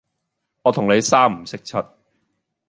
[0.63, 1.77] 我同你三唔識七